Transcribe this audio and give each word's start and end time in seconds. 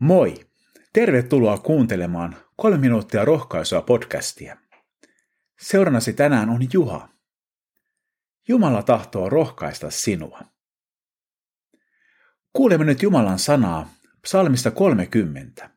Moi! 0.00 0.34
Tervetuloa 0.92 1.58
kuuntelemaan 1.58 2.36
kolme 2.56 2.78
minuuttia 2.78 3.24
rohkaisua 3.24 3.82
podcastia. 3.82 4.56
Seurannasi 5.60 6.12
tänään 6.12 6.48
on 6.48 6.60
Juha. 6.72 7.08
Jumala 8.48 8.82
tahtoo 8.82 9.28
rohkaista 9.28 9.90
sinua. 9.90 10.40
Kuulemme 12.52 12.84
nyt 12.84 13.02
Jumalan 13.02 13.38
sanaa 13.38 13.94
psalmista 14.22 14.70
30. 14.70 15.70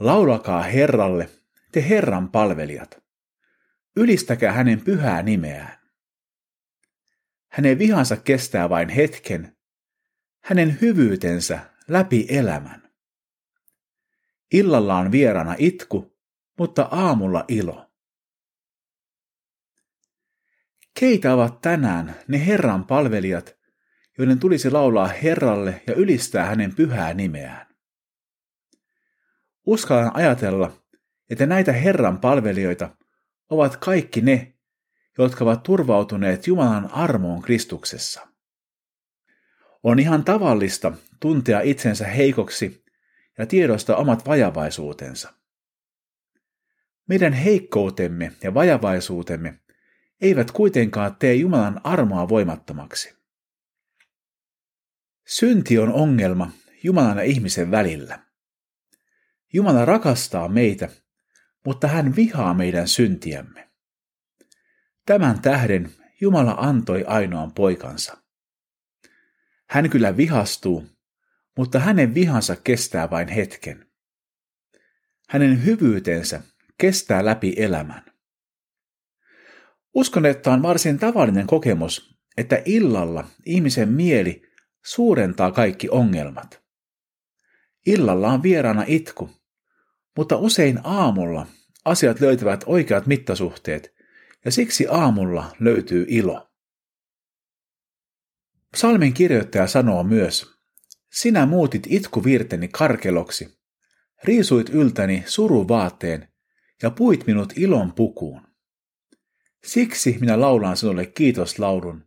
Laulakaa 0.00 0.62
Herralle, 0.62 1.30
te 1.72 1.88
Herran 1.88 2.28
palvelijat. 2.28 3.02
Ylistäkää 3.96 4.52
hänen 4.52 4.80
pyhää 4.80 5.22
nimeään. 5.22 5.78
Hänen 7.48 7.78
vihansa 7.78 8.16
kestää 8.16 8.68
vain 8.68 8.88
hetken, 8.88 9.56
hänen 10.44 10.78
hyvyytensä 10.80 11.77
läpi 11.88 12.26
elämän. 12.28 12.90
Illalla 14.52 14.96
on 14.96 15.12
vierana 15.12 15.54
itku, 15.58 16.18
mutta 16.58 16.88
aamulla 16.90 17.44
ilo. 17.48 17.90
Keitä 21.00 21.34
ovat 21.34 21.60
tänään 21.60 22.14
ne 22.28 22.46
Herran 22.46 22.84
palvelijat, 22.84 23.58
joiden 24.18 24.38
tulisi 24.38 24.70
laulaa 24.70 25.06
Herralle 25.06 25.82
ja 25.86 25.94
ylistää 25.94 26.46
hänen 26.46 26.74
pyhää 26.74 27.14
nimeään? 27.14 27.66
Uskallan 29.66 30.16
ajatella, 30.16 30.84
että 31.30 31.46
näitä 31.46 31.72
Herran 31.72 32.20
palvelijoita 32.20 32.96
ovat 33.50 33.76
kaikki 33.76 34.20
ne, 34.20 34.54
jotka 35.18 35.44
ovat 35.44 35.62
turvautuneet 35.62 36.46
Jumalan 36.46 36.90
armoon 36.92 37.42
Kristuksessa. 37.42 38.27
On 39.82 39.98
ihan 39.98 40.24
tavallista 40.24 40.92
tuntea 41.20 41.60
itsensä 41.60 42.06
heikoksi 42.06 42.84
ja 43.38 43.46
tiedostaa 43.46 43.96
omat 43.96 44.26
vajavaisuutensa. 44.26 45.34
Meidän 47.08 47.32
heikkoutemme 47.32 48.32
ja 48.42 48.54
vajavaisuutemme 48.54 49.60
eivät 50.20 50.50
kuitenkaan 50.50 51.16
tee 51.16 51.34
Jumalan 51.34 51.80
armoa 51.84 52.28
voimattomaksi. 52.28 53.16
Synti 55.26 55.78
on 55.78 55.92
ongelma 55.92 56.50
Jumalan 56.82 57.16
ja 57.16 57.22
ihmisen 57.22 57.70
välillä. 57.70 58.18
Jumala 59.52 59.84
rakastaa 59.84 60.48
meitä, 60.48 60.88
mutta 61.64 61.88
hän 61.88 62.16
vihaa 62.16 62.54
meidän 62.54 62.88
syntiämme. 62.88 63.68
Tämän 65.06 65.42
tähden 65.42 65.92
Jumala 66.20 66.54
antoi 66.58 67.04
ainoan 67.04 67.52
poikansa. 67.52 68.27
Hän 69.70 69.90
kyllä 69.90 70.16
vihastuu, 70.16 70.86
mutta 71.56 71.78
hänen 71.78 72.14
vihansa 72.14 72.56
kestää 72.56 73.10
vain 73.10 73.28
hetken. 73.28 73.86
Hänen 75.28 75.64
hyvyytensä 75.64 76.40
kestää 76.78 77.24
läpi 77.24 77.54
elämän. 77.56 78.04
Uskon, 79.94 80.26
että 80.26 80.50
on 80.50 80.62
varsin 80.62 80.98
tavallinen 80.98 81.46
kokemus, 81.46 82.18
että 82.36 82.62
illalla 82.64 83.28
ihmisen 83.46 83.88
mieli 83.88 84.42
suurentaa 84.84 85.52
kaikki 85.52 85.88
ongelmat. 85.90 86.62
Illalla 87.86 88.28
on 88.28 88.42
vieraana 88.42 88.84
itku, 88.86 89.30
mutta 90.16 90.36
usein 90.36 90.80
aamulla 90.84 91.46
asiat 91.84 92.20
löytävät 92.20 92.64
oikeat 92.66 93.06
mittasuhteet 93.06 93.94
ja 94.44 94.50
siksi 94.50 94.86
aamulla 94.90 95.56
löytyy 95.60 96.06
ilo. 96.08 96.47
Psalmin 98.78 99.14
kirjoittaja 99.14 99.66
sanoo 99.66 100.02
myös, 100.02 100.54
sinä 101.12 101.46
muutit 101.46 101.86
itkuvirteni 101.90 102.68
karkeloksi, 102.68 103.58
riisuit 104.24 104.68
yltäni 104.68 105.24
suruvaatteen 105.26 106.28
ja 106.82 106.90
puit 106.90 107.26
minut 107.26 107.52
ilon 107.56 107.92
pukuun. 107.92 108.40
Siksi 109.64 110.16
minä 110.20 110.40
laulan 110.40 110.76
sinulle 110.76 111.06
kiitoslaulun. 111.06 112.04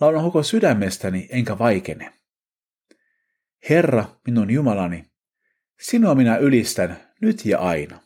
Laulan 0.00 0.24
koko 0.24 0.42
sydämestäni 0.42 1.28
enkä 1.30 1.58
vaikene. 1.58 2.12
Herra, 3.70 4.04
minun 4.26 4.50
Jumalani, 4.50 5.10
sinua 5.80 6.14
minä 6.14 6.36
ylistän 6.36 7.00
nyt 7.20 7.44
ja 7.44 7.58
aina. 7.58 8.00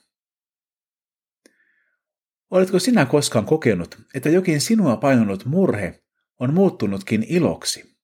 Oletko 2.51 2.79
sinä 2.79 3.07
koskaan 3.07 3.47
kokenut, 3.47 3.99
että 4.15 4.29
jokin 4.29 4.61
sinua 4.61 4.97
painunut 4.97 5.45
murhe 5.45 6.04
on 6.41 6.55
muuttunutkin 6.55 7.27
iloksi. 7.29 7.97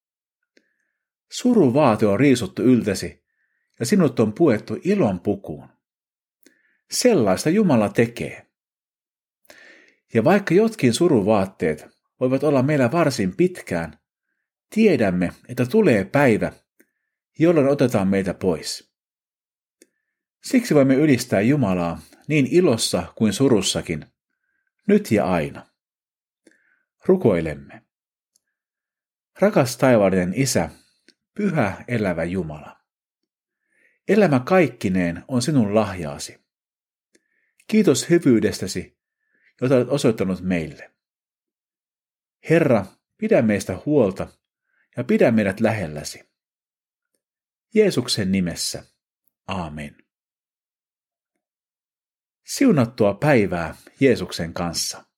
Suruvaate 1.31 2.07
on 2.07 2.21
riisuttu 2.21 2.63
yltäsi 2.63 3.25
ja 3.81 3.87
sinut 3.87 4.21
on 4.21 4.33
puettu 4.33 4.79
ilon 4.85 5.21
pukuun. 5.21 5.69
Sellaista 6.91 7.51
Jumala 7.51 7.89
tekee. 7.89 8.47
Ja 10.15 10.25
vaikka 10.25 10.55
jotkin 10.55 10.95
suruvaatteet 10.95 11.87
voivat 12.21 12.45
olla 12.45 12.63
meillä 12.63 12.93
varsin 12.93 13.37
pitkään, 13.37 13.99
tiedämme, 14.75 15.33
että 15.49 15.67
tulee 15.67 16.05
päivä, 16.05 16.53
jolloin 17.39 17.69
otetaan 17.69 18.09
meitä 18.09 18.35
pois. 18.35 18.91
Siksi 20.45 20.75
voimme 20.75 20.95
ylistää 20.95 21.41
Jumalaa 21.41 22.01
niin 22.29 22.49
ilossa 22.51 23.13
kuin 23.15 23.33
surussakin, 23.33 24.07
nyt 24.89 25.11
ja 25.11 25.27
aina. 25.27 25.67
Rukoilemme. 27.07 27.90
Rakas 29.41 29.77
taivaallinen 29.77 30.33
Isä, 30.37 30.71
pyhä 31.35 31.85
elävä 31.89 32.25
Jumala. 32.25 32.81
Elämä 34.09 34.41
kaikkineen 34.41 35.25
on 35.29 35.43
sinun 35.43 35.75
lahjaasi. 35.75 36.41
Kiitos 37.67 38.11
hyvyydestäsi, 38.11 38.99
jota 39.61 39.75
olet 39.75 39.89
osoittanut 39.89 40.41
meille. 40.41 40.91
Herra, 42.51 42.87
pidä 43.17 43.43
meistä 43.43 43.83
huolta 43.87 44.29
ja 44.97 45.05
pidä 45.05 45.31
meidät 45.31 45.61
lähelläsi. 45.61 46.31
Jeesuksen 47.75 48.33
nimessä. 48.33 48.85
Aamen. 49.47 49.97
Siunattua 52.47 53.15
päivää 53.15 53.75
Jeesuksen 54.01 54.55
kanssa. 54.55 55.10